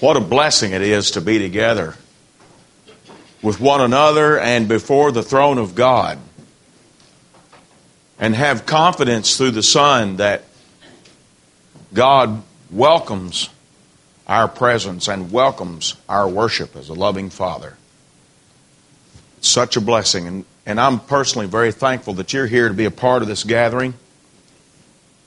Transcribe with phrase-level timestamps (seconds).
[0.00, 1.96] What a blessing it is to be together
[3.42, 6.18] with one another and before the throne of God
[8.18, 10.44] and have confidence through the Son that
[11.92, 13.48] God welcomes
[14.28, 17.76] our presence and welcomes our worship as a loving Father.
[19.38, 20.26] It's such a blessing.
[20.28, 23.42] And, and I'm personally very thankful that you're here to be a part of this
[23.42, 23.94] gathering.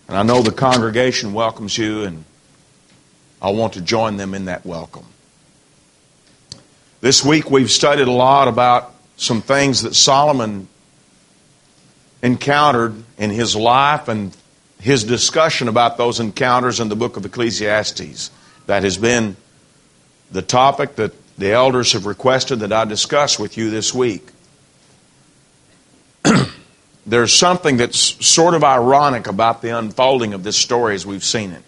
[0.07, 2.25] And I know the congregation welcomes you, and
[3.41, 5.05] I want to join them in that welcome.
[7.01, 10.67] This week we've studied a lot about some things that Solomon
[12.21, 14.35] encountered in his life and
[14.79, 18.29] his discussion about those encounters in the book of Ecclesiastes.
[18.67, 19.35] That has been
[20.31, 24.27] the topic that the elders have requested that I discuss with you this week.
[27.07, 31.51] There's something that's sort of ironic about the unfolding of this story as we've seen
[31.51, 31.63] it.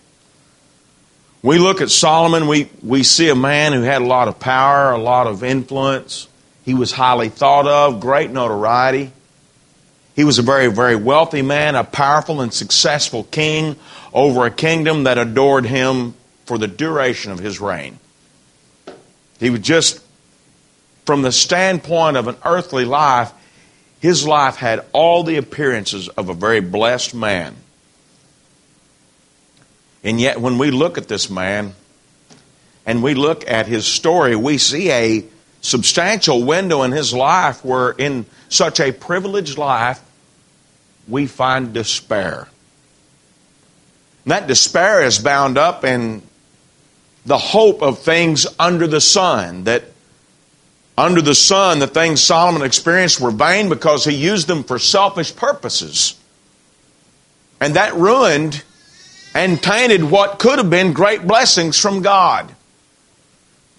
[1.44, 4.92] We look at Solomon, we, we see a man who had a lot of power,
[4.92, 6.30] a lot of influence.
[6.64, 9.12] He was highly thought of, great notoriety.
[10.16, 13.76] He was a very, very wealthy man, a powerful and successful king
[14.14, 16.14] over a kingdom that adored him
[16.46, 18.00] for the duration of his reign.
[19.38, 20.02] He was just,
[21.06, 23.34] from the standpoint of an earthly life,
[24.00, 27.54] his life had all the appearances of a very blessed man.
[30.04, 31.74] And yet, when we look at this man
[32.86, 35.26] and we look at his story, we see a
[35.62, 40.02] substantial window in his life where, in such a privileged life,
[41.08, 42.48] we find despair.
[44.26, 46.22] And that despair is bound up in
[47.26, 49.86] the hope of things under the sun, that
[50.98, 55.36] under the sun, the things Solomon experienced were vain because he used them for selfish
[55.36, 56.20] purposes.
[57.60, 58.64] And that ruined
[59.34, 62.54] and tainted what could have been great blessings from God.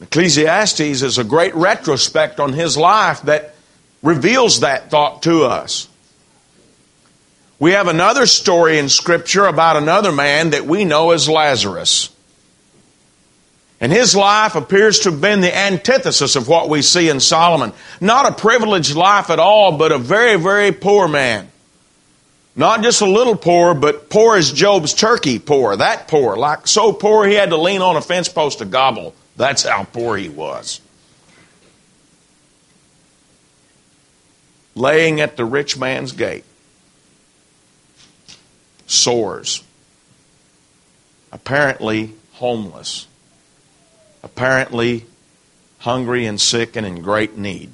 [0.00, 3.55] Ecclesiastes is a great retrospect on his life that
[4.02, 5.88] reveals that thought to us.
[7.58, 12.11] We have another story in Scripture about another man that we know as Lazarus.
[13.80, 17.73] And his life appears to have been the antithesis of what we see in Solomon.
[18.01, 21.48] Not a privileged life at all, but a very, very poor man.
[22.56, 25.76] Not just a little poor, but poor as Job's turkey poor.
[25.76, 26.36] That poor.
[26.36, 29.14] Like so poor he had to lean on a fence post to gobble.
[29.36, 30.80] That's how poor he was.
[34.76, 36.44] Laying at the rich man's gate.
[38.86, 39.64] Sores.
[41.32, 43.08] Apparently homeless.
[44.22, 45.06] Apparently
[45.78, 47.70] hungry and sick and in great need.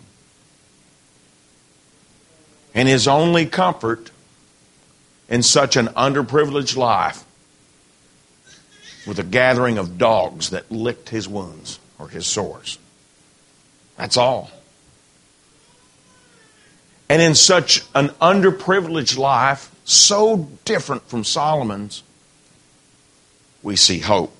[2.75, 4.11] And his only comfort
[5.31, 7.25] in such an underprivileged life
[9.07, 12.79] with a gathering of dogs that licked his wounds or his sores.
[13.97, 14.51] That's all.
[17.09, 22.03] And in such an underprivileged life, so different from Solomon's,
[23.63, 24.35] we see hope.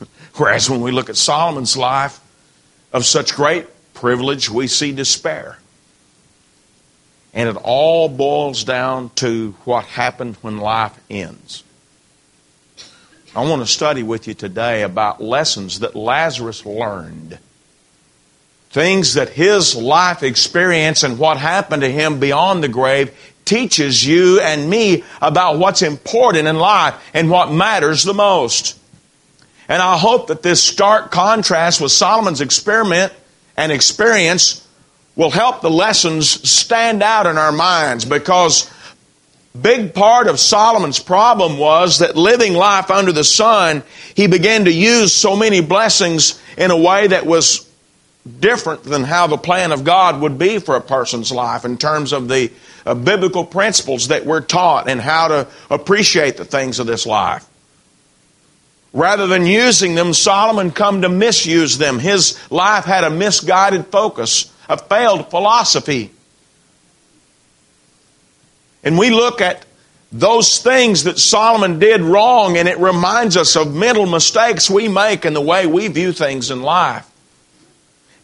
[0.36, 2.20] Whereas when we look at Solomon's life
[2.92, 5.58] of such great privilege, we see despair.
[7.34, 11.64] And it all boils down to what happened when life ends.
[13.34, 17.38] I want to study with you today about lessons that Lazarus learned.
[18.68, 23.14] Things that his life experience and what happened to him beyond the grave
[23.46, 28.78] teaches you and me about what's important in life and what matters the most.
[29.68, 33.12] And I hope that this stark contrast with Solomon's experiment
[33.56, 34.66] and experience
[35.16, 38.70] will help the lessons stand out in our minds because
[39.60, 43.82] big part of Solomon's problem was that living life under the sun,
[44.14, 47.68] he began to use so many blessings in a way that was
[48.38, 52.12] different than how the plan of God would be for a person's life in terms
[52.12, 52.50] of the
[52.86, 57.46] uh, biblical principles that we're taught and how to appreciate the things of this life.
[58.92, 61.98] Rather than using them, Solomon come to misuse them.
[61.98, 66.10] His life had a misguided focus a failed philosophy.
[68.84, 69.64] And we look at
[70.10, 75.24] those things that Solomon did wrong, and it reminds us of mental mistakes we make
[75.24, 77.08] in the way we view things in life.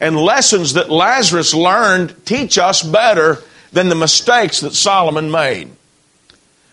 [0.00, 3.42] And lessons that Lazarus learned teach us better
[3.72, 5.70] than the mistakes that Solomon made.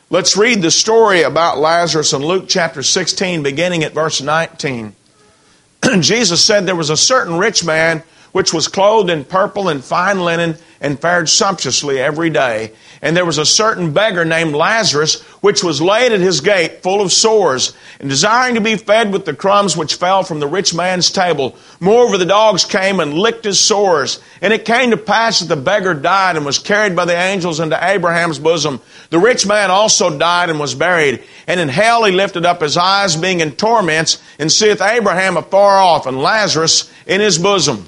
[0.10, 4.94] Let's read the story about Lazarus in Luke chapter 16, beginning at verse 19.
[6.02, 8.04] Jesus said there was a certain rich man
[8.36, 12.70] which was clothed in purple and fine linen, and fared sumptuously every day.
[13.02, 17.00] And there was a certain beggar named Lazarus, which was laid at his gate, full
[17.00, 20.74] of sores, and desiring to be fed with the crumbs which fell from the rich
[20.74, 21.56] man's table.
[21.80, 24.20] Moreover, the dogs came and licked his sores.
[24.42, 27.62] And it came to pass that the beggar died and was carried by the angels
[27.62, 28.82] into Abraham's bosom.
[29.12, 31.24] The rich man also died and was buried.
[31.48, 35.78] And in hell he lifted up his eyes, being in torments, and seeth Abraham afar
[35.78, 37.88] off, and Lazarus in his bosom.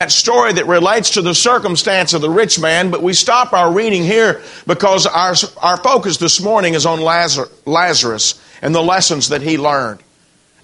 [0.00, 3.70] that story that relates to the circumstance of the rich man, but we stop our
[3.70, 9.42] reading here because our, our focus this morning is on Lazarus and the lessons that
[9.42, 10.02] he learned.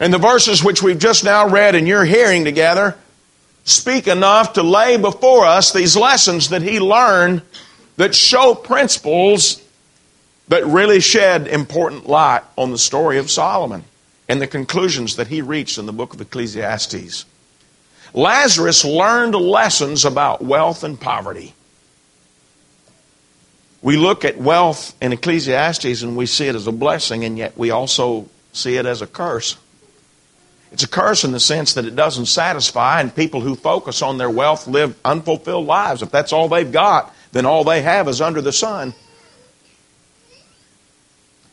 [0.00, 2.96] And the verses which we've just now read and you're hearing together
[3.64, 7.42] speak enough to lay before us these lessons that he learned
[7.98, 9.62] that show principles
[10.48, 13.84] that really shed important light on the story of Solomon
[14.30, 17.26] and the conclusions that he reached in the book of Ecclesiastes.
[18.16, 21.54] Lazarus learned lessons about wealth and poverty.
[23.82, 27.58] We look at wealth in Ecclesiastes and we see it as a blessing, and yet
[27.58, 29.58] we also see it as a curse.
[30.72, 34.16] It's a curse in the sense that it doesn't satisfy, and people who focus on
[34.16, 36.00] their wealth live unfulfilled lives.
[36.00, 38.94] If that's all they've got, then all they have is under the sun.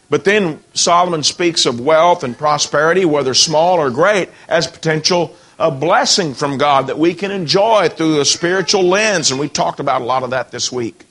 [0.10, 5.72] But then Solomon speaks of wealth and prosperity, whether small or great, as potential a
[5.72, 10.02] blessing from God that we can enjoy through a spiritual lens, and we talked about
[10.02, 11.06] a lot of that this week.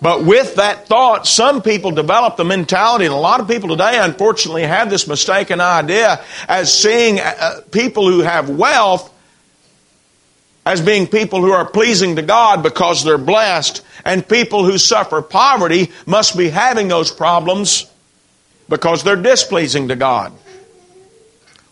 [0.00, 3.98] But with that thought, some people develop the mentality, and a lot of people today,
[3.98, 9.12] unfortunately, have this mistaken idea as seeing uh, people who have wealth
[10.68, 15.22] as being people who are pleasing to God because they're blessed, and people who suffer
[15.22, 17.90] poverty must be having those problems
[18.68, 20.32] because they're displeasing to God.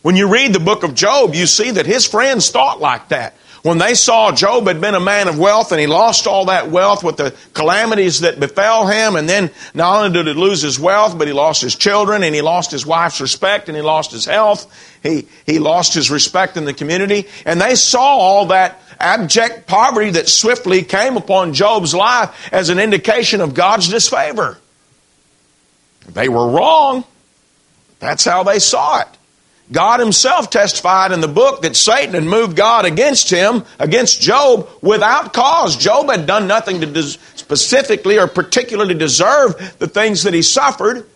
[0.07, 3.35] When you read the book of Job, you see that his friends thought like that.
[3.65, 6.71] When they saw Job had been a man of wealth and he lost all that
[6.71, 10.79] wealth with the calamities that befell him, and then not only did he lose his
[10.79, 14.13] wealth, but he lost his children and he lost his wife's respect and he lost
[14.13, 14.73] his health.
[15.03, 17.27] He, he lost his respect in the community.
[17.45, 22.79] And they saw all that abject poverty that swiftly came upon Job's life as an
[22.79, 24.57] indication of God's disfavor.
[26.11, 27.03] They were wrong.
[27.99, 29.09] That's how they saw it.
[29.73, 34.69] God himself testified in the book that Satan had moved God against him, against Job,
[34.81, 35.77] without cause.
[35.77, 41.07] Job had done nothing to des- specifically or particularly deserve the things that he suffered.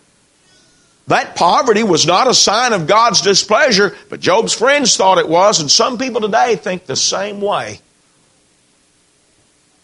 [1.07, 5.61] That poverty was not a sign of God's displeasure, but Job's friends thought it was,
[5.61, 7.79] and some people today think the same way.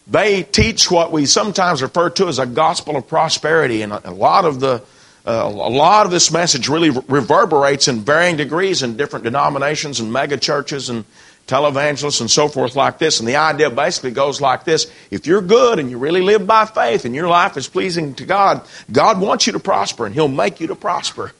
[0.06, 4.44] They teach what we sometimes refer to as a gospel of prosperity, and a lot
[4.44, 4.82] of the
[5.28, 10.10] uh, a lot of this message really reverberates in varying degrees in different denominations and
[10.10, 11.04] mega churches and
[11.46, 13.20] televangelists and so forth like this.
[13.20, 16.64] And the idea basically goes like this if you're good and you really live by
[16.64, 20.28] faith and your life is pleasing to God, God wants you to prosper and He'll
[20.28, 21.32] make you to prosper.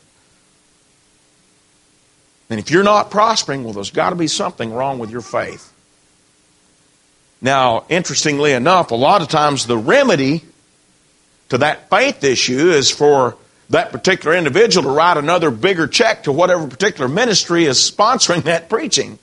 [2.50, 5.72] And if you're not prospering, well, there's got to be something wrong with your faith.
[7.40, 10.42] Now, interestingly enough, a lot of times the remedy
[11.48, 13.38] to that faith issue is for
[13.70, 18.68] that particular individual to write another bigger check to whatever particular ministry is sponsoring that
[18.68, 19.18] preaching.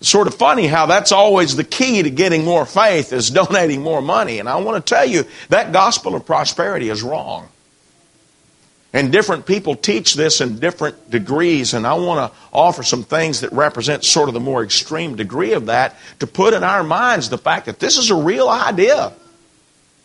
[0.00, 3.82] It's sort of funny how that's always the key to getting more faith is donating
[3.82, 4.38] more money.
[4.38, 7.48] And I want to tell you that gospel of prosperity is wrong.
[8.94, 13.40] And different people teach this in different degrees, and I want to offer some things
[13.40, 17.28] that represent sort of the more extreme degree of that to put in our minds
[17.28, 19.12] the fact that this is a real idea.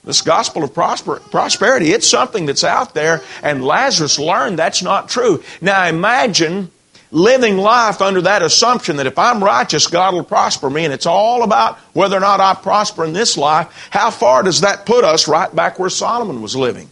[0.03, 5.09] This gospel of prosper, prosperity, it's something that's out there, and Lazarus learned that's not
[5.09, 5.43] true.
[5.61, 6.71] Now imagine
[7.11, 11.05] living life under that assumption that if I'm righteous, God will prosper me, and it's
[11.05, 13.89] all about whether or not I prosper in this life.
[13.89, 16.89] How far does that put us right back where Solomon was living?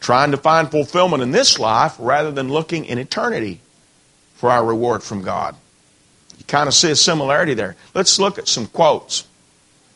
[0.00, 3.60] Trying to find fulfillment in this life rather than looking in eternity
[4.34, 5.56] for our reward from God.
[6.38, 7.76] You kind of see a similarity there.
[7.94, 9.26] Let's look at some quotes.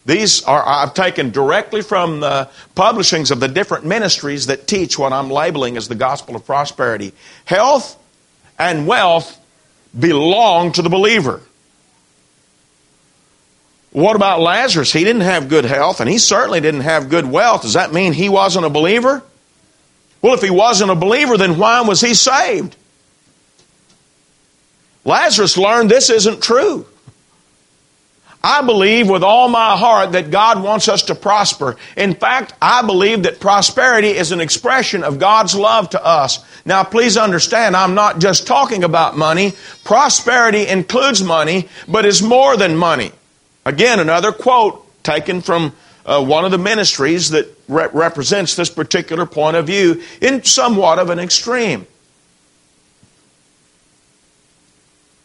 [0.06, 5.12] These are I've taken directly from the publishings of the different ministries that teach what
[5.12, 7.12] I'm labeling as the gospel of prosperity.
[7.44, 7.98] Health
[8.58, 9.38] and wealth
[9.98, 11.42] belong to the believer.
[13.90, 14.92] What about Lazarus?
[14.92, 17.62] He didn't have good health, and he certainly didn't have good wealth.
[17.62, 19.22] Does that mean he wasn't a believer?
[20.20, 22.76] Well, if he wasn't a believer, then why was he saved?
[25.04, 26.86] Lazarus learned this isn't true.
[28.42, 31.76] I believe with all my heart that God wants us to prosper.
[31.96, 36.44] In fact, I believe that prosperity is an expression of God's love to us.
[36.64, 39.54] Now, please understand, I'm not just talking about money.
[39.82, 43.10] Prosperity includes money, but is more than money.
[43.66, 45.72] Again, another quote taken from
[46.06, 51.00] uh, one of the ministries that re- represents this particular point of view in somewhat
[51.00, 51.86] of an extreme.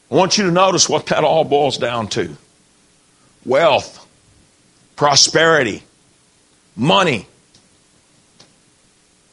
[0.10, 2.36] I want you to notice what that all boils down to
[3.46, 4.06] wealth,
[4.96, 5.84] prosperity,
[6.76, 7.28] money.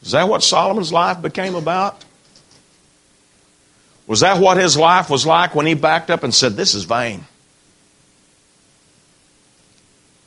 [0.01, 2.03] Is that what Solomon's life became about?
[4.07, 6.83] Was that what his life was like when he backed up and said, This is
[6.83, 7.25] vain?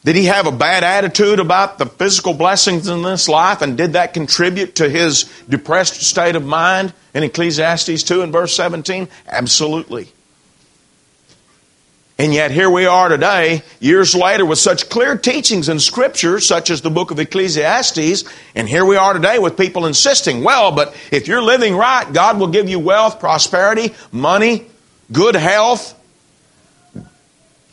[0.04, 3.94] Did he have a bad attitude about the physical blessings in this life, and did
[3.94, 9.08] that contribute to his depressed state of mind in Ecclesiastes 2 and verse 17?
[9.26, 10.13] Absolutely.
[12.16, 16.70] And yet here we are today, years later, with such clear teachings in Scripture, such
[16.70, 18.22] as the book of Ecclesiastes,
[18.54, 22.38] and here we are today with people insisting, well, but if you're living right, God
[22.38, 24.64] will give you wealth, prosperity, money,
[25.10, 26.00] good health.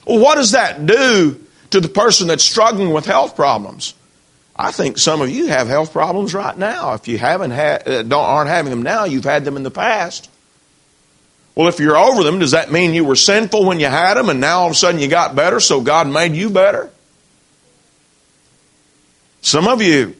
[0.05, 3.93] What does that do to the person that's struggling with health problems?
[4.55, 6.93] I think some of you have health problems right now.
[6.95, 9.71] If you haven't had, uh, don't, aren't having them now, you've had them in the
[9.71, 10.30] past.
[11.55, 14.29] Well, if you're over them, does that mean you were sinful when you had them
[14.29, 16.89] and now all of a sudden you got better, so God made you better?
[19.41, 20.15] Some of you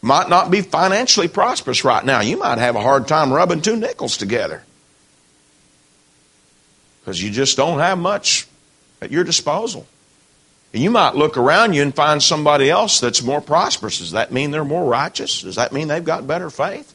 [0.00, 2.20] might not be financially prosperous right now.
[2.20, 4.64] You might have a hard time rubbing two nickels together
[7.00, 8.46] because you just don't have much
[9.00, 9.86] at your disposal.
[10.72, 13.98] And you might look around you and find somebody else that's more prosperous.
[13.98, 15.42] Does that mean they're more righteous?
[15.42, 16.94] Does that mean they've got better faith?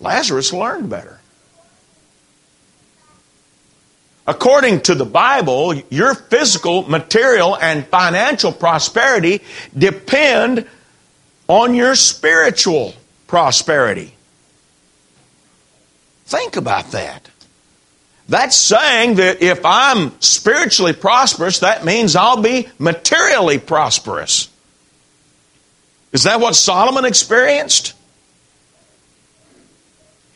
[0.00, 1.19] Lazarus learned better.
[4.26, 9.40] According to the Bible, your physical, material, and financial prosperity
[9.76, 10.66] depend
[11.48, 12.94] on your spiritual
[13.26, 14.14] prosperity.
[16.26, 17.28] Think about that.
[18.28, 24.48] That's saying that if I'm spiritually prosperous, that means I'll be materially prosperous.
[26.12, 27.94] Is that what Solomon experienced?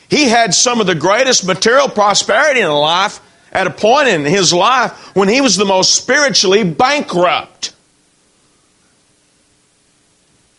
[0.08, 3.20] He had some of the greatest material prosperity in life
[3.54, 7.72] at a point in his life when he was the most spiritually bankrupt.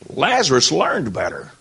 [0.09, 1.51] Lazarus learned better.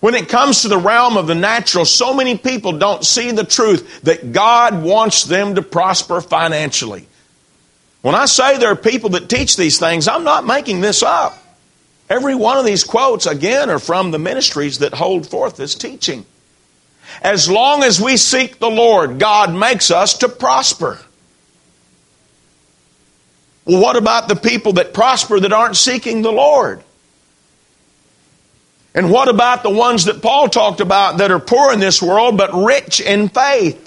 [0.00, 3.44] When it comes to the realm of the natural, so many people don't see the
[3.44, 7.06] truth that God wants them to prosper financially.
[8.02, 11.36] When I say there are people that teach these things, I'm not making this up.
[12.08, 16.24] Every one of these quotes, again, are from the ministries that hold forth this teaching.
[17.22, 20.98] As long as we seek the Lord, God makes us to prosper.
[23.64, 26.82] Well, what about the people that prosper that aren't seeking the Lord?
[28.94, 32.36] And what about the ones that Paul talked about that are poor in this world
[32.36, 33.86] but rich in faith?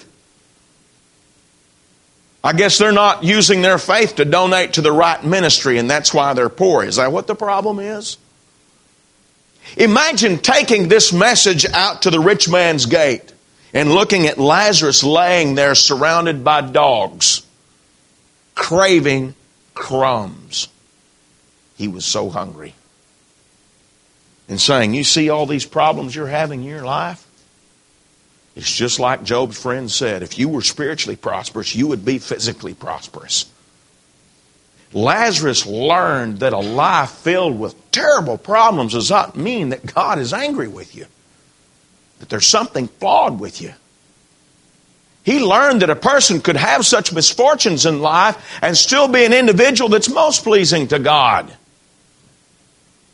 [2.43, 6.13] I guess they're not using their faith to donate to the right ministry and that's
[6.13, 6.83] why they're poor.
[6.83, 8.17] Is that what the problem is?
[9.77, 13.33] Imagine taking this message out to the rich man's gate
[13.73, 17.45] and looking at Lazarus laying there surrounded by dogs,
[18.55, 19.33] craving
[19.73, 20.67] crumbs.
[21.75, 22.75] He was so hungry.
[24.47, 27.25] And saying, You see all these problems you're having in your life?
[28.55, 32.75] It's just like Job's friend said if you were spiritually prosperous, you would be physically
[32.75, 33.45] prosperous.
[34.93, 40.33] Lazarus learned that a life filled with terrible problems does not mean that God is
[40.33, 41.05] angry with you,
[42.19, 43.73] that there's something flawed with you.
[45.23, 49.33] He learned that a person could have such misfortunes in life and still be an
[49.33, 51.51] individual that's most pleasing to God.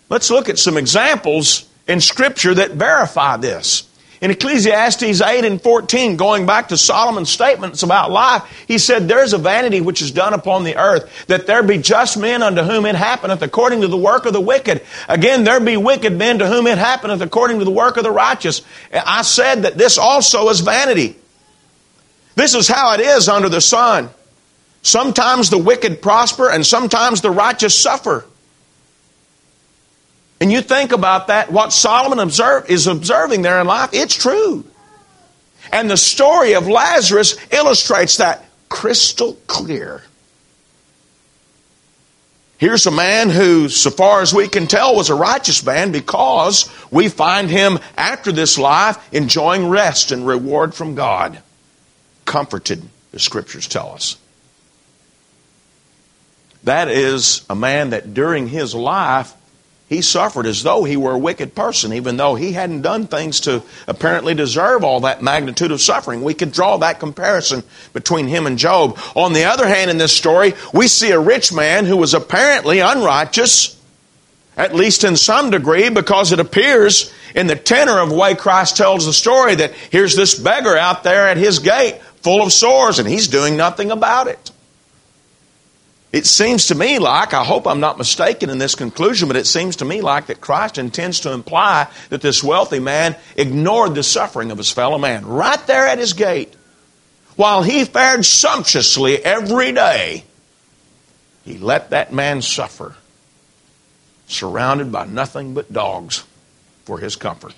[0.09, 3.88] Let's look at some examples in Scripture that verify this.
[4.21, 9.31] In Ecclesiastes 8 and 14, going back to Solomon's statements about life, he said, There's
[9.31, 12.85] a vanity which is done upon the earth, that there be just men unto whom
[12.85, 14.81] it happeneth according to the work of the wicked.
[15.07, 18.11] Again, there be wicked men to whom it happeneth according to the work of the
[18.11, 18.61] righteous.
[18.91, 21.15] I said that this also is vanity.
[22.35, 24.09] This is how it is under the sun.
[24.81, 28.25] Sometimes the wicked prosper and sometimes the righteous suffer.
[30.41, 32.19] And you think about that, what Solomon
[32.67, 34.63] is observing there in life, it's true.
[35.72, 40.03] And the story of Lazarus illustrates that crystal clear.
[42.58, 46.69] Here's a man who, so far as we can tell, was a righteous man because
[46.91, 51.41] we find him after this life enjoying rest and reward from God.
[52.25, 54.17] Comforted, the scriptures tell us.
[56.65, 59.34] That is a man that during his life
[59.89, 63.39] he suffered as though he were a wicked person, even though he hadn't done things
[63.41, 66.22] to apparently deserve all that magnitude of suffering.
[66.22, 69.00] We could draw that comparison between him and Job.
[69.15, 72.81] On the other hand, in this story, we see a rich man who was apparently
[72.81, 73.81] unrighteous,
[74.55, 78.77] at least in some degree, because it appears in the tenor of the way Christ
[78.77, 83.00] tells the story that here's this beggar out there at his gate full of sores
[83.00, 84.51] and he's doing nothing about it.
[86.11, 89.45] It seems to me like, I hope I'm not mistaken in this conclusion, but it
[89.45, 94.01] seems to me like that Christ intends to imply that this wealthy man ignored the
[94.01, 96.55] suffering of his fellow man right there at his gate.
[97.35, 100.23] While he fared sumptuously every day,
[101.45, 102.95] he let that man suffer,
[104.27, 106.23] surrounded by nothing but dogs
[106.85, 107.53] for his comfort.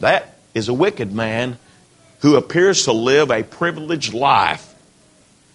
[0.00, 1.58] That is a wicked man
[2.20, 4.73] who appears to live a privileged life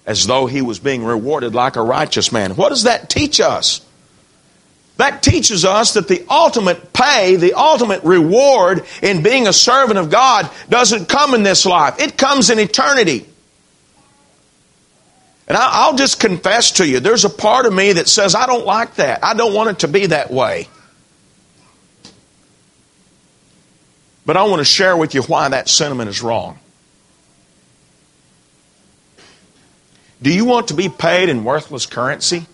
[0.09, 2.55] as though he was being rewarded like a righteous man.
[2.55, 3.85] What does that teach us?
[4.97, 10.09] That teaches us that the ultimate pay, the ultimate reward in being a servant of
[10.09, 11.99] God doesn't come in this life.
[11.99, 13.27] It comes in eternity.
[15.47, 18.65] And I'll just confess to you, there's a part of me that says, I don't
[18.65, 19.23] like that.
[19.23, 20.67] I don't want it to be that way.
[24.25, 26.57] But I want to share with you why that sentiment is wrong.
[30.21, 32.45] Do you want to be paid in worthless currency?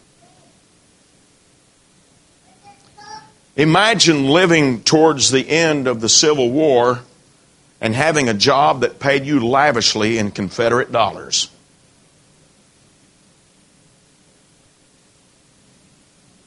[3.56, 7.00] Imagine living towards the end of the Civil War
[7.80, 11.50] and having a job that paid you lavishly in Confederate dollars.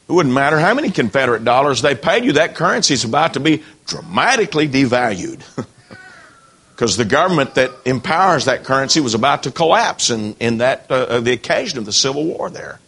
[0.09, 3.41] It wouldn't matter how many Confederate dollars they paid you, that currency is about to
[3.41, 5.43] be dramatically devalued.
[6.79, 10.95] because the government that empowers that currency was about to collapse in, in that uh,
[10.95, 12.79] uh, the occasion of the Civil War there.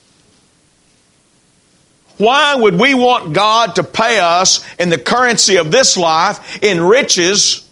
[2.16, 6.80] Why would we want God to pay us in the currency of this life in
[6.80, 7.68] riches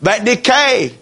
[0.00, 0.94] that decay?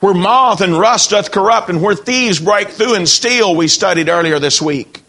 [0.00, 4.10] Where moth and rust doth corrupt and where thieves break through and steal, we studied
[4.10, 5.00] earlier this week.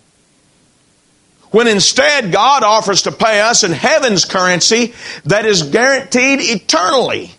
[1.52, 4.94] When instead God offers to pay us in heaven's currency
[5.26, 7.32] that is guaranteed eternally.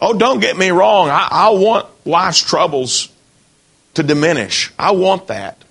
[0.00, 1.08] Oh, don't get me wrong.
[1.08, 3.08] I, I want life's troubles
[3.94, 4.72] to diminish.
[4.78, 5.62] I want that.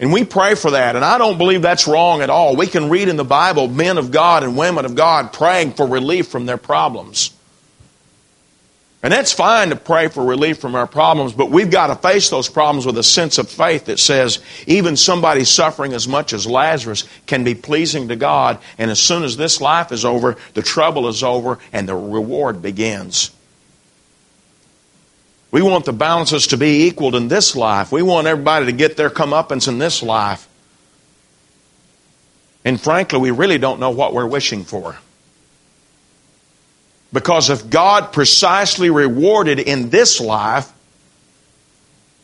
[0.00, 0.96] And we pray for that.
[0.96, 2.56] And I don't believe that's wrong at all.
[2.56, 5.86] We can read in the Bible men of God and women of God praying for
[5.86, 7.32] relief from their problems.
[9.02, 12.28] And that's fine to pray for relief from our problems, but we've got to face
[12.28, 16.46] those problems with a sense of faith that says even somebody suffering as much as
[16.46, 20.60] Lazarus can be pleasing to God, and as soon as this life is over, the
[20.60, 23.30] trouble is over and the reward begins.
[25.50, 27.90] We want the balances to be equaled in this life.
[27.90, 30.46] We want everybody to get their comeuppance in this life.
[32.66, 34.96] And frankly, we really don't know what we're wishing for.
[37.12, 40.72] Because if God precisely rewarded in this life,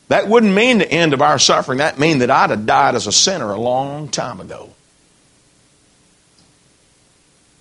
[0.07, 1.79] that wouldn't mean the end of our suffering.
[1.79, 4.69] That mean that I'd have died as a sinner a long time ago.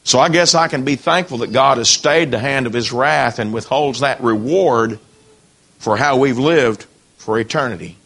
[0.04, 2.92] So I guess I can be thankful that God has stayed the hand of His
[2.92, 5.00] wrath and withholds that reward
[5.78, 6.86] for how we've lived
[7.16, 7.96] for eternity.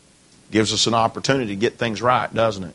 [0.50, 2.74] Gives us an opportunity to get things right, doesn't it?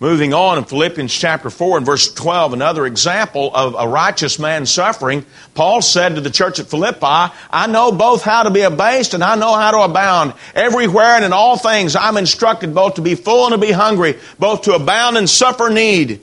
[0.00, 4.64] Moving on in Philippians chapter 4 and verse 12, another example of a righteous man
[4.64, 9.14] suffering, Paul said to the church at Philippi, I know both how to be abased
[9.14, 10.34] and I know how to abound.
[10.54, 14.14] Everywhere and in all things I'm instructed both to be full and to be hungry,
[14.38, 16.20] both to abound and suffer need.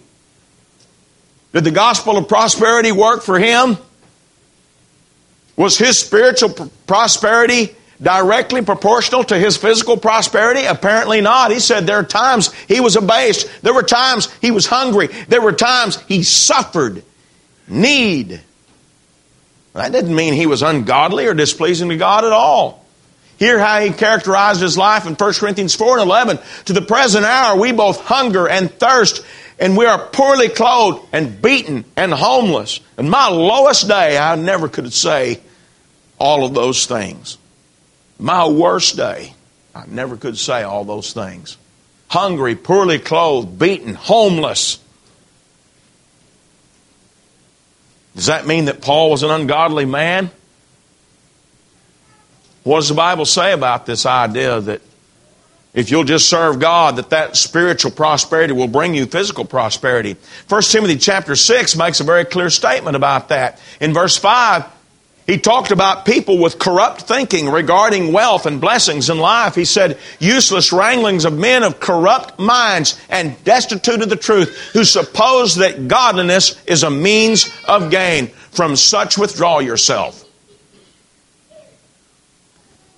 [1.51, 3.77] Did the gospel of prosperity work for him?
[5.57, 10.65] Was his spiritual prosperity directly proportional to his physical prosperity?
[10.65, 11.51] Apparently not.
[11.51, 13.49] He said there are times he was abased.
[13.61, 15.07] There were times he was hungry.
[15.27, 17.03] There were times he suffered
[17.67, 18.41] need.
[19.73, 22.85] That didn't mean he was ungodly or displeasing to God at all.
[23.37, 26.39] Hear how he characterized his life in 1 Corinthians 4 and 11.
[26.65, 29.25] To the present hour, we both hunger and thirst,
[29.59, 32.79] and we are poorly clothed and beaten and homeless.
[32.97, 35.41] In my lowest day, I never could say
[36.17, 37.37] all of those things.
[38.17, 39.33] My worst day,
[39.73, 41.57] I never could say all those things.
[42.07, 44.79] Hungry, poorly clothed, beaten, homeless.
[48.15, 50.31] Does that mean that Paul was an ungodly man?
[52.63, 54.81] What does the Bible say about this idea that
[55.73, 60.15] if you'll just serve God, that that spiritual prosperity will bring you physical prosperity?
[60.47, 63.59] 1 Timothy chapter 6 makes a very clear statement about that.
[63.81, 64.65] In verse 5,
[65.25, 69.55] he talked about people with corrupt thinking regarding wealth and blessings in life.
[69.55, 74.83] He said, useless wranglings of men of corrupt minds and destitute of the truth, who
[74.83, 78.27] suppose that godliness is a means of gain.
[78.27, 80.23] From such withdraw yourself.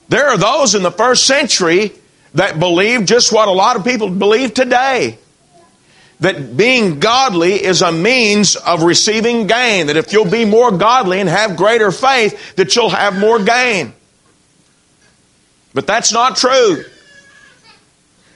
[0.10, 1.94] There are those in the first century
[2.34, 5.18] that believed just what a lot of people believe today.
[6.20, 9.88] That being godly is a means of receiving gain.
[9.88, 13.94] That if you'll be more godly and have greater faith, that you'll have more gain.
[15.74, 16.84] But that's not true.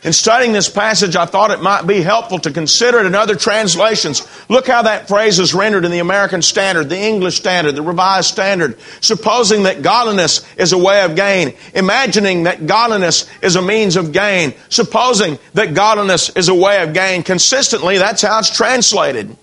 [0.03, 3.35] In studying this passage, I thought it might be helpful to consider it in other
[3.35, 4.25] translations.
[4.49, 8.27] Look how that phrase is rendered in the American Standard, the English Standard, the Revised
[8.27, 8.79] Standard.
[9.01, 11.53] Supposing that godliness is a way of gain.
[11.75, 14.55] Imagining that godliness is a means of gain.
[14.69, 17.21] Supposing that godliness is a way of gain.
[17.21, 19.37] Consistently, that's how it's translated.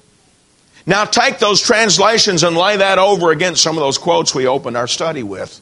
[0.86, 4.76] Now take those translations and lay that over against some of those quotes we opened
[4.76, 5.60] our study with.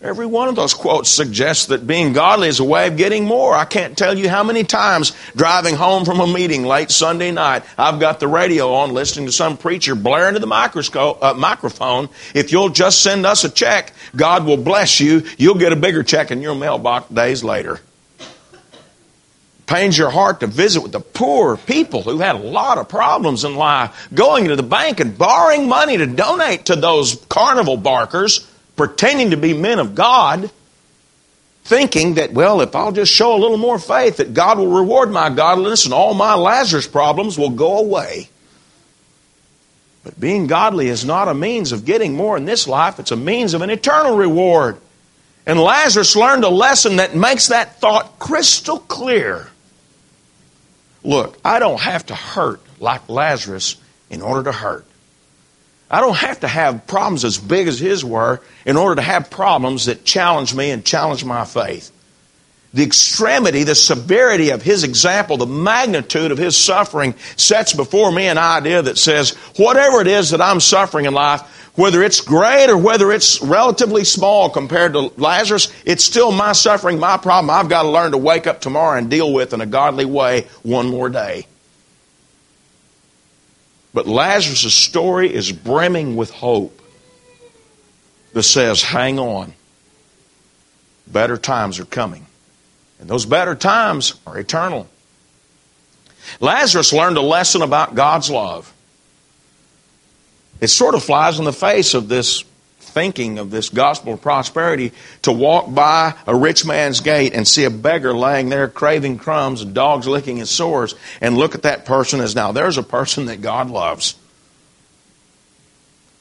[0.00, 3.52] Every one of those quotes suggests that being godly is a way of getting more.
[3.52, 7.64] I can't tell you how many times driving home from a meeting late Sunday night,
[7.76, 12.08] I've got the radio on listening to some preacher blaring to the uh, microphone.
[12.32, 15.24] If you'll just send us a check, God will bless you.
[15.36, 17.80] You'll get a bigger check in your mailbox days later.
[19.66, 23.42] Pains your heart to visit with the poor people who had a lot of problems
[23.42, 28.47] in life, going to the bank and borrowing money to donate to those carnival barkers
[28.78, 30.50] pretending to be men of God,
[31.64, 35.10] thinking that, well, if I'll just show a little more faith, that God will reward
[35.10, 38.30] my godliness and all my Lazarus problems will go away.
[40.02, 43.16] But being godly is not a means of getting more in this life, it's a
[43.16, 44.78] means of an eternal reward.
[45.44, 49.48] And Lazarus learned a lesson that makes that thought crystal clear.
[51.02, 53.76] Look, I don't have to hurt like Lazarus
[54.08, 54.86] in order to hurt.
[55.90, 59.30] I don't have to have problems as big as his were in order to have
[59.30, 61.90] problems that challenge me and challenge my faith.
[62.74, 68.26] The extremity, the severity of his example, the magnitude of his suffering sets before me
[68.26, 71.40] an idea that says, whatever it is that I'm suffering in life,
[71.78, 76.98] whether it's great or whether it's relatively small compared to Lazarus, it's still my suffering,
[76.98, 77.48] my problem.
[77.48, 80.48] I've got to learn to wake up tomorrow and deal with in a godly way
[80.62, 81.46] one more day.
[83.94, 86.80] But Lazarus' story is brimming with hope
[88.32, 89.54] that says, hang on.
[91.06, 92.26] Better times are coming.
[93.00, 94.88] And those better times are eternal.
[96.40, 98.72] Lazarus learned a lesson about God's love.
[100.60, 102.44] It sort of flies in the face of this
[102.88, 107.64] thinking of this gospel of prosperity to walk by a rich man's gate and see
[107.64, 111.84] a beggar laying there craving crumbs and dogs licking his sores and look at that
[111.84, 114.14] person as now there's a person that God loves.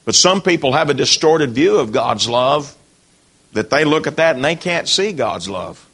[0.05, 2.75] But some people have a distorted view of God's love
[3.53, 5.87] that they look at that and they can't see God's love.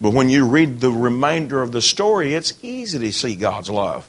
[0.00, 4.08] But when you read the remainder of the story, it's easy to see God's love.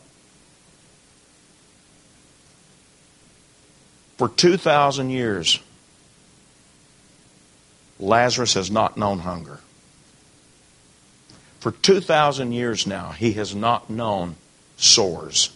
[4.22, 5.60] For 2,000 years,
[8.00, 9.62] Lazarus has not known hunger.
[11.60, 14.36] For 2,000 years now, he has not known
[14.78, 15.50] sores.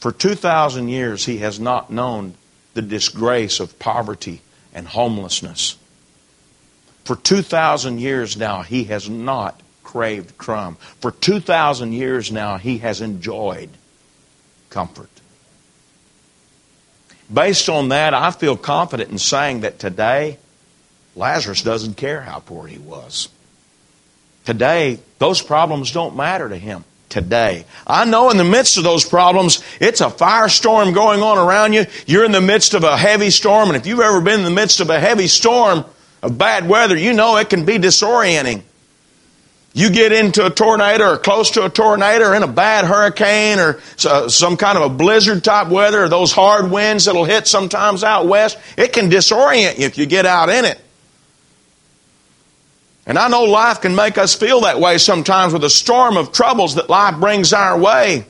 [0.00, 2.34] For 2,000 years, he has not known
[2.72, 4.40] the disgrace of poverty
[4.74, 5.78] and homelessness.
[7.04, 10.78] For 2,000 years now, he has not craved crumb.
[11.00, 13.70] For 2,000 years now, he has enjoyed
[14.68, 15.13] comfort.
[17.32, 20.38] Based on that, I feel confident in saying that today,
[21.16, 23.28] Lazarus doesn't care how poor he was.
[24.44, 26.84] Today, those problems don't matter to him.
[27.08, 27.64] Today.
[27.86, 31.86] I know in the midst of those problems, it's a firestorm going on around you.
[32.06, 34.50] You're in the midst of a heavy storm, and if you've ever been in the
[34.50, 35.84] midst of a heavy storm
[36.22, 38.62] of bad weather, you know it can be disorienting.
[39.76, 43.58] You get into a tornado or close to a tornado or in a bad hurricane
[43.58, 48.04] or some kind of a blizzard type weather or those hard winds that'll hit sometimes
[48.04, 50.80] out west, it can disorient you if you get out in it.
[53.04, 56.30] And I know life can make us feel that way sometimes with a storm of
[56.30, 58.24] troubles that life brings our way.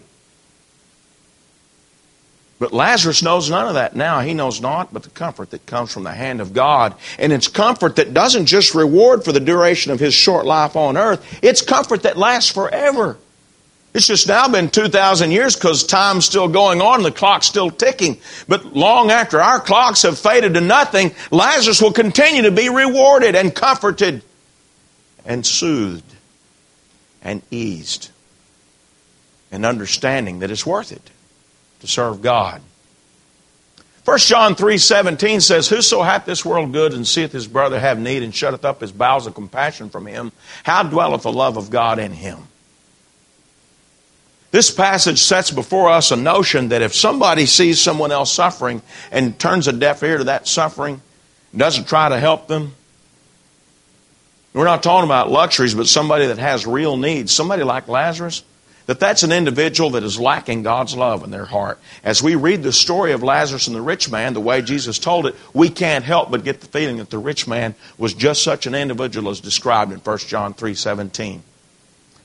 [2.58, 4.20] But Lazarus knows none of that now.
[4.20, 6.94] He knows naught but the comfort that comes from the hand of God.
[7.18, 10.96] And it's comfort that doesn't just reward for the duration of his short life on
[10.96, 13.18] earth, it's comfort that lasts forever.
[13.92, 18.18] It's just now been 2,000 years because time's still going on the clock's still ticking.
[18.48, 23.36] But long after our clocks have faded to nothing, Lazarus will continue to be rewarded
[23.36, 24.22] and comforted
[25.24, 26.02] and soothed
[27.22, 28.10] and eased
[29.52, 31.10] and understanding that it's worth it
[31.84, 32.62] to serve God.
[34.04, 37.98] 1 John 3 17 says, Whoso hath this world good and seeth his brother have
[37.98, 41.70] need and shutteth up his bowels of compassion from him, how dwelleth the love of
[41.70, 42.38] God in him?
[44.50, 49.38] This passage sets before us a notion that if somebody sees someone else suffering and
[49.38, 51.00] turns a deaf ear to that suffering,
[51.56, 52.74] doesn't try to help them,
[54.52, 58.44] we're not talking about luxuries, but somebody that has real needs, somebody like Lazarus,
[58.86, 61.78] that that's an individual that is lacking God's love in their heart.
[62.02, 65.26] As we read the story of Lazarus and the rich man, the way Jesus told
[65.26, 68.66] it, we can't help but get the feeling that the rich man was just such
[68.66, 71.42] an individual as described in 1 John 3:17.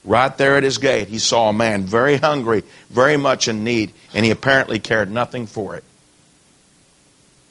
[0.05, 3.91] Right there at his gate, he saw a man very hungry, very much in need,
[4.13, 5.83] and he apparently cared nothing for it.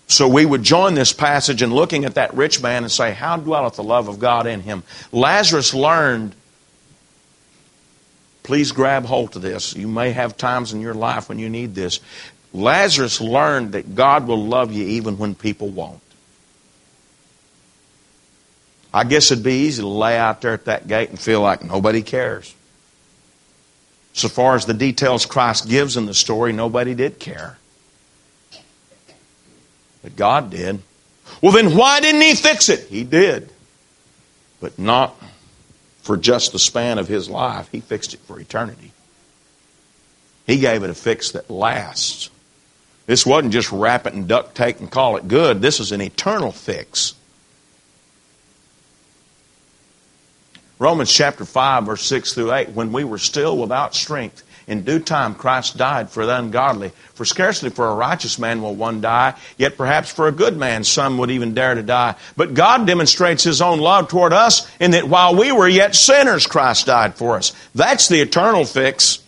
[0.09, 3.37] So we would join this passage in looking at that rich man and say, How
[3.37, 4.83] dwelleth the love of God in him?
[5.13, 6.35] Lazarus learned,
[8.49, 9.77] please grab hold of this.
[9.77, 12.01] You may have times in your life when you need this.
[12.55, 16.01] Lazarus learned that God will love you even when people won't.
[18.93, 21.63] I guess it'd be easy to lay out there at that gate and feel like
[21.63, 22.55] nobody cares.
[24.15, 27.59] So far as the details Christ gives in the story, nobody did care.
[30.03, 30.81] But God did.
[31.43, 32.89] Well, then why didn't He fix it?
[32.89, 33.51] He did.
[34.59, 35.23] But not
[36.09, 38.93] for just the span of His life, He fixed it for eternity.
[40.47, 42.31] He gave it a fix that lasts.
[43.05, 45.61] This wasn't just wrap it in duct tape and call it good.
[45.61, 47.13] This is an eternal fix.
[50.79, 52.71] Romans chapter 5, verse 6 through 8.
[52.71, 56.93] When we were still without strength, in due time Christ died for the ungodly.
[57.15, 60.85] For scarcely for a righteous man will one die, yet perhaps for a good man
[60.85, 62.15] some would even dare to die.
[62.37, 66.47] But God demonstrates His own love toward us in that while we were yet sinners,
[66.47, 67.53] Christ died for us.
[67.75, 69.21] That's the eternal fix.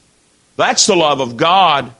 [0.57, 1.93] That's the love of God.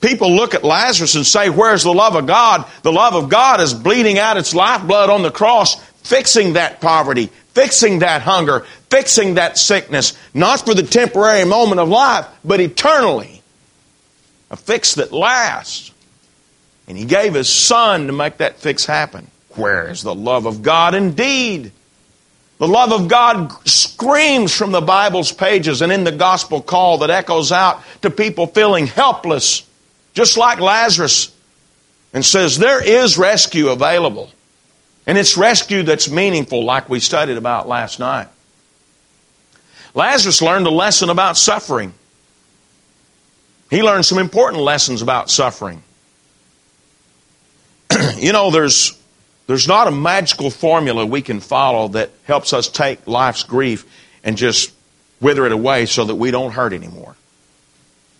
[0.00, 2.64] People look at Lazarus and say, Where's the love of God?
[2.82, 7.30] The love of God is bleeding out its lifeblood on the cross, fixing that poverty,
[7.58, 13.42] fixing that hunger, fixing that sickness, not for the temporary moment of life, but eternally.
[14.52, 15.90] A fix that lasts.
[16.86, 19.26] And He gave His Son to make that fix happen.
[19.56, 21.72] Where is the love of God indeed?
[22.58, 27.10] The love of God screams from the Bible's pages and in the gospel call that
[27.10, 29.66] echoes out to people feeling helpless,
[30.14, 31.34] just like Lazarus,
[32.12, 34.30] and says, There is rescue available.
[35.08, 38.28] And it's rescue that's meaningful, like we studied about last night.
[39.94, 41.94] Lazarus learned a lesson about suffering.
[43.70, 45.82] He learned some important lessons about suffering.
[48.18, 49.00] you know, there's,
[49.46, 53.86] there's not a magical formula we can follow that helps us take life's grief
[54.22, 54.74] and just
[55.22, 57.16] wither it away so that we don't hurt anymore.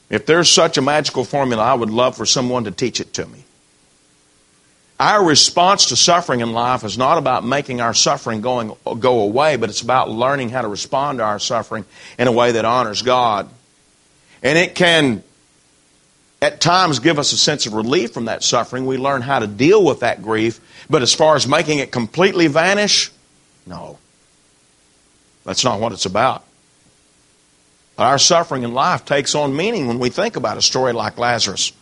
[0.08, 3.26] If there's such a magical formula, I would love for someone to teach it to
[3.26, 3.44] me.
[5.00, 9.56] Our response to suffering in life is not about making our suffering going, go away,
[9.56, 11.84] but it's about learning how to respond to our suffering
[12.18, 13.48] in a way that honors God.
[14.42, 15.22] And it can,
[16.42, 18.86] at times, give us a sense of relief from that suffering.
[18.86, 20.60] We learn how to deal with that grief.
[20.90, 23.12] But as far as making it completely vanish,
[23.66, 23.98] no.
[25.44, 26.44] That's not what it's about.
[27.98, 31.72] Our suffering in life takes on meaning when we think about a story like Lazarus.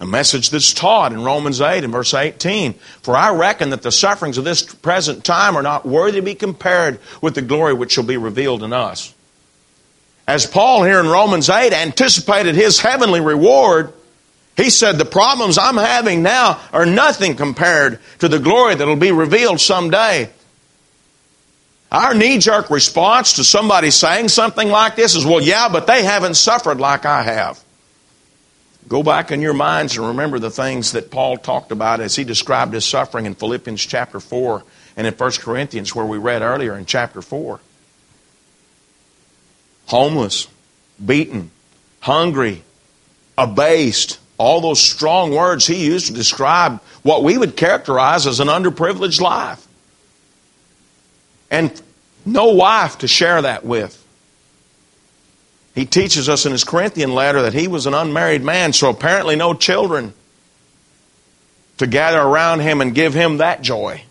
[0.00, 2.74] A message that's taught in Romans 8 and verse 18.
[3.02, 6.34] For I reckon that the sufferings of this present time are not worthy to be
[6.36, 9.12] compared with the glory which shall be revealed in us.
[10.28, 13.92] As Paul here in Romans 8 anticipated his heavenly reward,
[14.56, 18.96] he said, The problems I'm having now are nothing compared to the glory that will
[18.96, 20.30] be revealed someday.
[21.90, 26.02] Our knee jerk response to somebody saying something like this is, Well, yeah, but they
[26.02, 27.64] haven't suffered like I have.
[28.86, 32.24] Go back in your minds and remember the things that Paul talked about as he
[32.24, 34.62] described his suffering in Philippians chapter 4
[34.96, 37.60] and in 1 Corinthians, where we read earlier in chapter 4.
[39.86, 40.48] Homeless,
[41.04, 41.50] beaten,
[42.00, 42.62] hungry,
[43.36, 48.48] abased, all those strong words he used to describe what we would characterize as an
[48.48, 49.66] underprivileged life.
[51.50, 51.80] And
[52.24, 54.04] no wife to share that with.
[55.78, 59.36] He teaches us in his Corinthian letter that he was an unmarried man, so apparently
[59.36, 60.12] no children
[61.76, 64.02] to gather around him and give him that joy.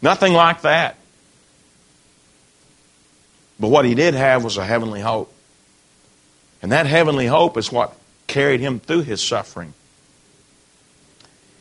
[0.00, 0.96] Nothing like that.
[3.58, 5.30] But what he did have was a heavenly hope.
[6.62, 7.94] And that heavenly hope is what
[8.26, 9.74] carried him through his suffering.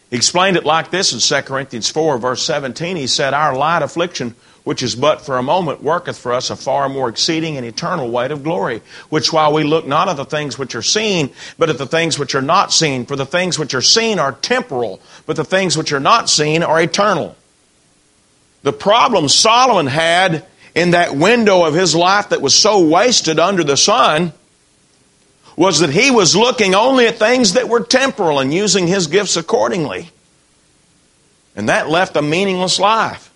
[0.10, 2.98] He explained it like this in 2 Corinthians 4, verse 17.
[2.98, 6.56] He said, Our light affliction, which is but for a moment, worketh for us a
[6.56, 10.26] far more exceeding and eternal weight of glory, which while we look not at the
[10.26, 13.06] things which are seen, but at the things which are not seen.
[13.06, 16.64] For the things which are seen are temporal, but the things which are not seen
[16.64, 17.36] are eternal.
[18.64, 23.64] The problem Solomon had in that window of his life that was so wasted under
[23.64, 24.34] the sun
[25.60, 29.36] was that he was looking only at things that were temporal and using his gifts
[29.36, 30.10] accordingly.
[31.54, 33.30] And that left a meaningless life.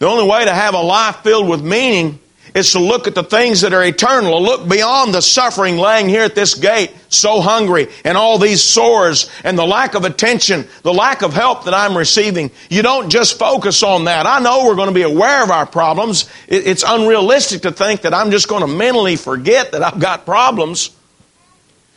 [0.00, 2.18] The only way to have a life filled with meaning
[2.56, 6.08] is to look at the things that are eternal, to look beyond the suffering laying
[6.08, 10.66] here at this gate, so hungry, and all these sores, and the lack of attention,
[10.82, 12.50] the lack of help that I'm receiving.
[12.68, 14.26] You don't just focus on that.
[14.26, 16.28] I know we're going to be aware of our problems.
[16.48, 20.90] It's unrealistic to think that I'm just going to mentally forget that I've got problems.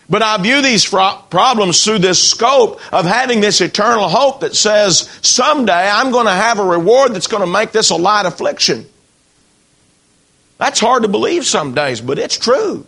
[0.09, 5.09] But I view these problems through this scope of having this eternal hope that says
[5.21, 8.85] someday I'm going to have a reward that's going to make this a light affliction.
[10.57, 12.85] That's hard to believe some days, but it's true.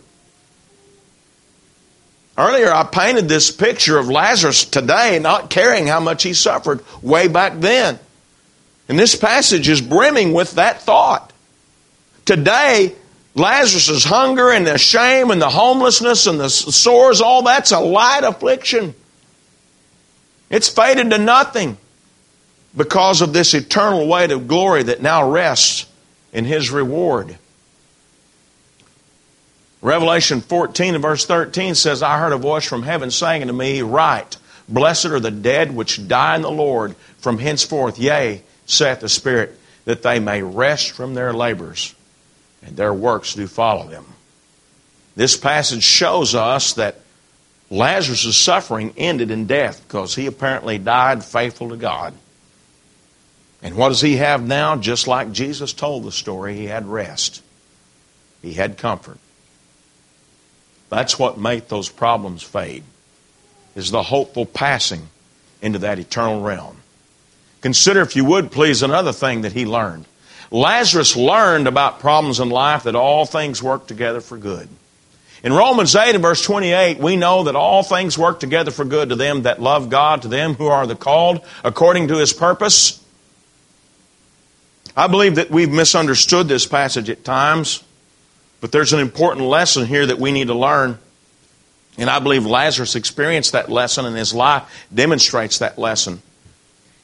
[2.38, 7.28] Earlier, I painted this picture of Lazarus today not caring how much he suffered way
[7.28, 8.00] back then.
[8.88, 11.34] And this passage is brimming with that thought.
[12.26, 12.96] Today,
[13.38, 18.24] Lazarus' hunger and the shame and the homelessness and the sores, all that's a light
[18.24, 18.96] affliction.
[20.50, 21.78] It's faded to nothing
[22.76, 25.86] because of this eternal weight of glory that now rests
[26.34, 27.38] in his reward.
[29.82, 33.84] Revelation 14 and verse 13 says, I heard a voice from heaven saying unto me,
[33.84, 39.10] Write, blessed are the dead which die in the Lord from henceforth, yea, saith the
[39.10, 41.94] Spirit, that they may rest from their labors
[42.64, 44.06] and their works do follow them.
[45.16, 47.00] This passage shows us that
[47.70, 52.14] Lazarus' suffering ended in death because he apparently died faithful to God.
[53.62, 54.76] And what does he have now?
[54.76, 57.42] Just like Jesus told the story, he had rest,
[58.42, 59.18] he had comfort.
[60.90, 62.84] That's what made those problems fade,
[63.76, 65.10] is the hopeful passing
[65.62, 66.78] into that eternal realm.
[67.62, 70.06] Consider, if you would please, another thing that he learned.
[70.52, 74.70] Lazarus learned about problems in life that all things work together for good.
[75.44, 79.10] In Romans 8 and verse 28, we know that all things work together for good
[79.10, 83.04] to them that love God, to them who are the called according to his purpose.
[84.96, 87.84] I believe that we've misunderstood this passage at times,
[88.62, 90.98] but there's an important lesson here that we need to learn.
[92.00, 96.22] And I believe Lazarus experienced that lesson, and his life demonstrates that lesson.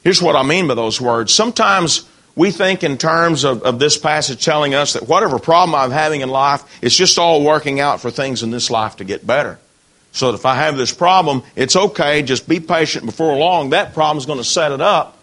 [0.02, 1.32] Here's what I mean by those words.
[1.32, 5.92] Sometimes we think in terms of, of this passage telling us that whatever problem I'm
[5.92, 9.26] having in life, it's just all working out for things in this life to get
[9.26, 9.58] better.
[10.12, 13.70] So that if I have this problem, it's okay, just be patient before long.
[13.70, 15.16] That problem's going to set it up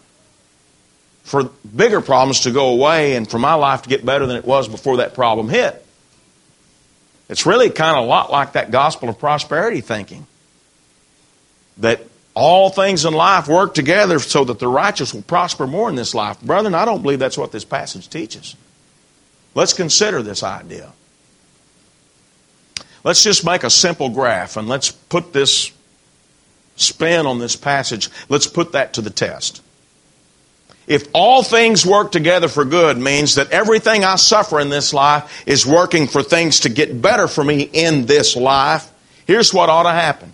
[1.23, 1.43] for
[1.75, 4.67] bigger problems to go away and for my life to get better than it was
[4.67, 5.85] before that problem hit.
[7.29, 10.27] It's really kind of a lot like that gospel of prosperity thinking.
[11.77, 12.01] That
[12.33, 16.15] all things in life work together so that the righteous will prosper more in this
[16.15, 16.39] life.
[16.41, 18.55] Brethren, I don't believe that's what this passage teaches.
[19.53, 20.93] Let's consider this idea.
[23.03, 25.71] Let's just make a simple graph and let's put this
[26.75, 28.09] spin on this passage.
[28.29, 29.61] Let's put that to the test.
[30.87, 35.43] If all things work together for good means that everything I suffer in this life
[35.45, 38.89] is working for things to get better for me in this life,
[39.25, 40.33] here's what ought to happen.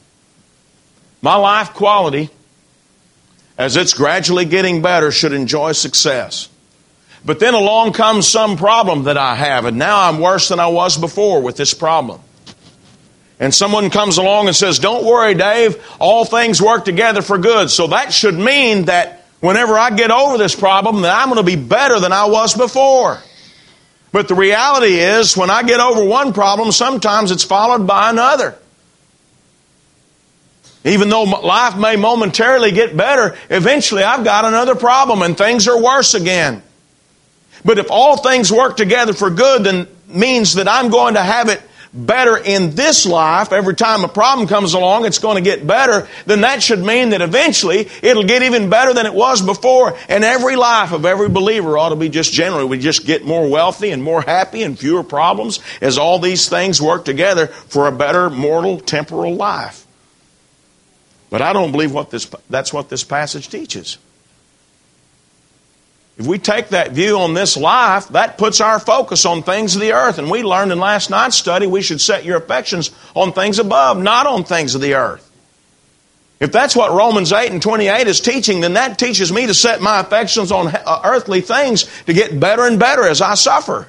[1.21, 2.29] My life quality,
[3.57, 6.49] as it's gradually getting better, should enjoy success.
[7.25, 10.67] But then along comes some problem that I have, and now I'm worse than I
[10.67, 12.21] was before with this problem.
[13.39, 17.69] And someone comes along and says, Don't worry, Dave, all things work together for good.
[17.69, 21.43] So that should mean that whenever I get over this problem, that I'm going to
[21.43, 23.19] be better than I was before.
[24.11, 28.57] But the reality is, when I get over one problem, sometimes it's followed by another.
[30.87, 35.81] Even though life may momentarily get better, eventually I've got another problem and things are
[35.81, 36.63] worse again.
[37.65, 41.49] But if all things work together for good, then means that I'm going to have
[41.49, 41.61] it
[41.93, 43.51] better in this life.
[43.51, 46.07] Every time a problem comes along, it's going to get better.
[46.25, 49.97] Then that should mean that eventually it'll get even better than it was before.
[50.07, 53.49] And every life of every believer ought to be just generally, we just get more
[53.49, 57.91] wealthy and more happy and fewer problems as all these things work together for a
[57.91, 59.86] better mortal temporal life.
[61.29, 63.97] But I don't believe what this, that's what this passage teaches.
[66.17, 69.81] If we take that view on this life, that puts our focus on things of
[69.81, 70.17] the earth.
[70.17, 74.01] And we learned in last night's study we should set your affections on things above,
[74.01, 75.23] not on things of the earth.
[76.39, 79.81] If that's what Romans 8 and 28 is teaching, then that teaches me to set
[79.81, 83.87] my affections on uh, earthly things to get better and better as I suffer.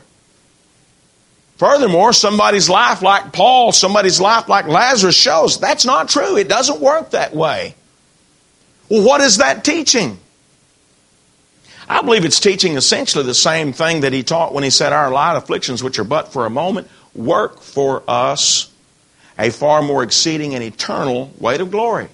[1.59, 6.36] Furthermore, somebody's life like Paul, somebody's life like Lazarus shows that's not true.
[6.36, 7.74] It doesn't work that way.
[8.88, 10.18] Well, what is that teaching?
[11.88, 15.11] I believe it's teaching essentially the same thing that he taught when he said, Our
[15.11, 18.70] light afflictions, which are but for a moment, work for us
[19.36, 22.09] a far more exceeding and eternal weight of glory.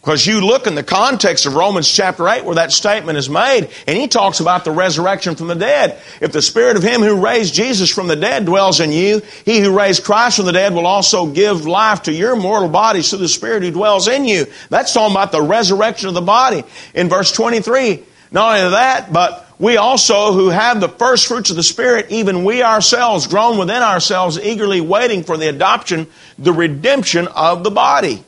[0.00, 3.68] Because you look in the context of Romans chapter 8 where that statement is made,
[3.86, 6.00] and he talks about the resurrection from the dead.
[6.22, 9.60] If the spirit of him who raised Jesus from the dead dwells in you, he
[9.60, 13.18] who raised Christ from the dead will also give life to your mortal bodies through
[13.18, 14.46] the spirit who dwells in you.
[14.70, 16.64] That's talking about the resurrection of the body.
[16.94, 21.56] In verse 23, not only that, but we also who have the first fruits of
[21.56, 26.06] the Spirit, even we ourselves, groan within ourselves, eagerly waiting for the adoption,
[26.38, 28.24] the redemption of the body.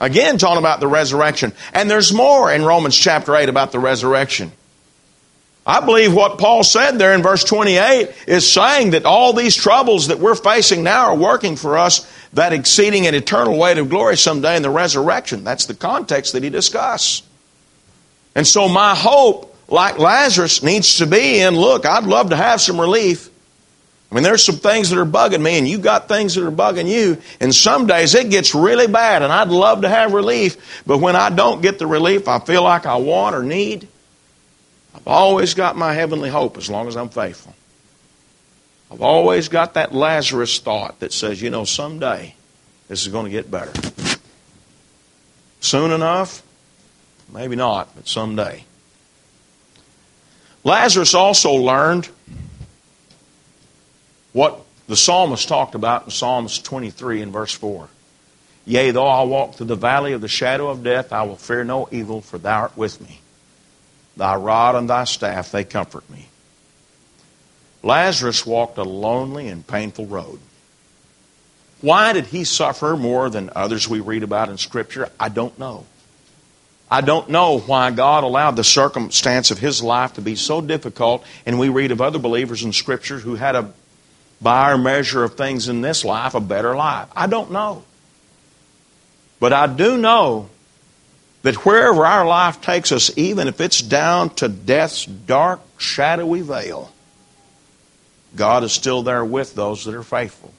[0.00, 1.52] Again, talking about the resurrection.
[1.72, 4.52] And there's more in Romans chapter 8 about the resurrection.
[5.66, 10.06] I believe what Paul said there in verse 28 is saying that all these troubles
[10.06, 14.16] that we're facing now are working for us that exceeding an eternal weight of glory
[14.16, 15.44] someday in the resurrection.
[15.44, 17.24] That's the context that he discussed.
[18.34, 22.62] And so my hope, like Lazarus, needs to be in look, I'd love to have
[22.62, 23.28] some relief.
[24.10, 26.50] I mean, there's some things that are bugging me, and you got things that are
[26.50, 27.18] bugging you.
[27.40, 30.82] And some days it gets really bad, and I'd love to have relief.
[30.86, 33.86] But when I don't get the relief I feel like I want or need,
[34.94, 37.54] I've always got my heavenly hope as long as I'm faithful.
[38.90, 42.34] I've always got that Lazarus thought that says, you know, someday
[42.88, 43.72] this is going to get better.
[45.60, 46.42] Soon enough,
[47.32, 48.64] maybe not, but someday.
[50.64, 52.08] Lazarus also learned
[54.32, 57.88] what the psalmist talked about in Psalms 23 and verse 4.
[58.64, 61.64] Yea, though I walk through the valley of the shadow of death, I will fear
[61.64, 63.20] no evil, for thou art with me.
[64.16, 66.26] Thy rod and thy staff, they comfort me.
[67.82, 70.40] Lazarus walked a lonely and painful road.
[71.80, 75.08] Why did he suffer more than others we read about in Scripture?
[75.18, 75.86] I don't know.
[76.90, 81.24] I don't know why God allowed the circumstance of his life to be so difficult,
[81.46, 83.72] and we read of other believers in Scripture who had a
[84.40, 87.08] by our measure of things in this life, a better life?
[87.14, 87.84] I don't know.
[89.40, 90.50] But I do know
[91.42, 96.92] that wherever our life takes us, even if it's down to death's dark, shadowy veil,
[98.34, 100.52] God is still there with those that are faithful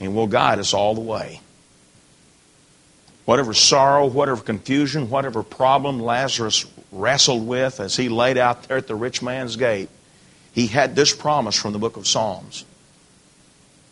[0.00, 1.40] and will guide us all the way.
[3.24, 8.86] Whatever sorrow, whatever confusion, whatever problem Lazarus wrestled with as he laid out there at
[8.86, 9.90] the rich man's gate,
[10.58, 12.64] he had this promise from the book of Psalms.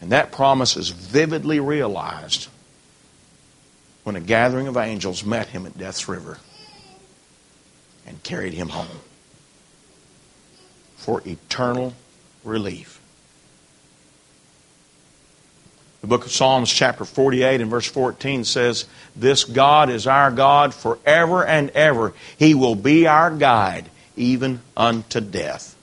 [0.01, 2.49] And that promise is vividly realized
[4.03, 6.39] when a gathering of angels met him at Death's River
[8.05, 8.99] and carried him home
[10.97, 11.95] for eternal
[12.43, 13.01] relief.
[16.01, 20.75] The book of Psalms, chapter 48 and verse 14 says, This God is our God
[20.75, 22.13] forever and ever.
[22.37, 25.76] He will be our guide even unto death.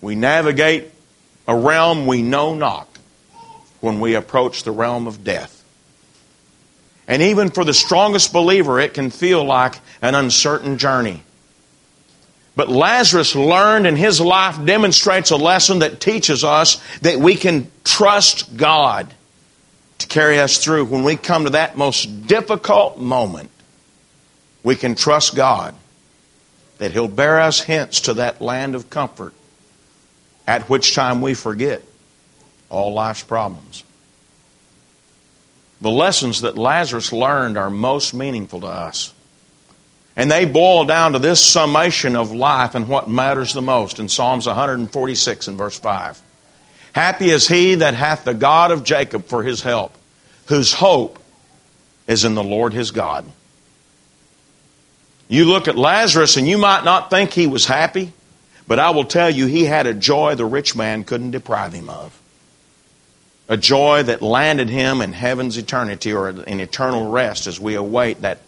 [0.00, 0.92] We navigate
[1.46, 2.88] a realm we know not
[3.80, 5.54] when we approach the realm of death.
[7.06, 11.22] And even for the strongest believer, it can feel like an uncertain journey.
[12.54, 17.70] But Lazarus learned, and his life demonstrates a lesson that teaches us that we can
[17.84, 19.12] trust God
[19.98, 20.86] to carry us through.
[20.86, 23.50] When we come to that most difficult moment,
[24.62, 25.74] we can trust God
[26.78, 29.34] that He'll bear us hence to that land of comfort
[30.48, 31.82] at which time we forget
[32.70, 33.84] all life's problems.
[35.82, 39.12] The lessons that Lazarus learned are most meaningful to us.
[40.16, 44.08] And they boil down to this summation of life and what matters the most in
[44.08, 46.20] Psalms 146 and verse 5.
[46.94, 49.94] Happy is he that hath the God of Jacob for his help,
[50.46, 51.18] whose hope
[52.08, 53.26] is in the Lord his God.
[55.28, 58.14] You look at Lazarus and you might not think he was happy.
[58.68, 61.88] But I will tell you, he had a joy the rich man couldn't deprive him
[61.88, 62.20] of.
[63.48, 68.20] A joy that landed him in heaven's eternity or in eternal rest as we await
[68.20, 68.40] that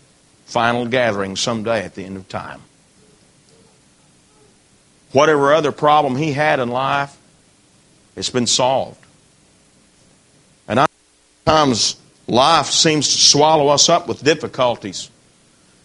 [0.45, 2.61] final gathering someday at the end of time.
[5.13, 7.17] Whatever other problem he had in life,
[8.15, 9.03] it's been solved.
[10.69, 10.87] And
[11.47, 11.97] sometimes
[12.27, 15.11] life seems to swallow us up with difficulties.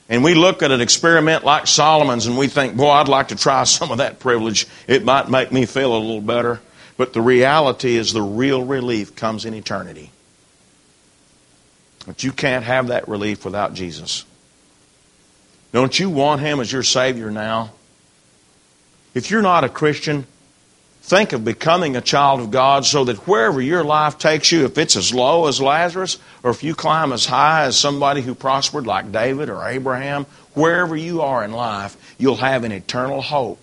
[0.08, 3.36] And we look at an experiment like Solomon's and we think, boy, I'd like to
[3.36, 4.68] try some of that privilege.
[4.88, 6.62] It might make me feel a little better.
[6.98, 10.12] But the reality is the real relief comes in eternity.
[12.06, 14.26] But you can't have that relief without Jesus.
[15.74, 17.72] Don't you want Him as your Savior now?
[19.14, 20.26] If you're not a Christian,
[21.06, 24.76] think of becoming a child of God so that wherever your life takes you, if
[24.80, 28.88] it's as low as Lazarus, or if you climb as high as somebody who prospered
[28.88, 30.26] like David or Abraham,
[30.56, 33.60] wherever you are in life, you'll have an eternal hope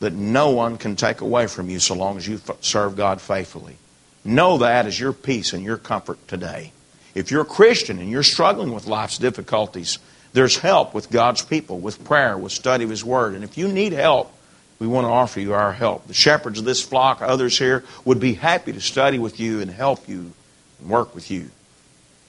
[0.00, 3.76] that no one can take away from you so long as you serve God faithfully.
[4.24, 6.72] Know that as your peace and your comfort today.
[7.14, 9.98] If you're a Christian and you're struggling with life's difficulties,
[10.32, 13.34] there's help with God's people, with prayer, with study of His Word.
[13.34, 14.32] And if you need help,
[14.78, 16.06] we want to offer you our help.
[16.06, 19.70] The shepherds of this flock, others here, would be happy to study with you and
[19.70, 20.32] help you
[20.80, 21.50] and work with you.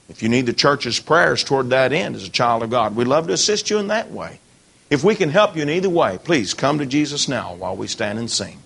[0.08, 3.06] If you need the church's prayers toward that end as a child of God, we'd
[3.06, 4.40] love to assist you in that way.
[4.90, 7.86] If we can help you in either way, please come to Jesus now while we
[7.86, 8.58] stand and sing.